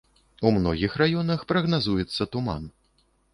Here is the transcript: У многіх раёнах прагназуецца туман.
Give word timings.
У 0.49 0.53
многіх 0.55 0.95
раёнах 1.01 1.43
прагназуецца 1.51 2.29
туман. 2.37 2.67